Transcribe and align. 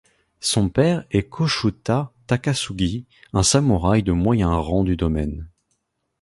Son 0.39 0.67
père 0.69 1.05
est 1.11 1.29
Kochuta 1.29 2.11
Takasugi, 2.25 3.05
un 3.33 3.43
samouraï 3.43 4.01
de 4.01 4.11
moyen 4.13 4.49
rang 4.49 4.83
du 4.83 4.95
domaine. 4.97 5.47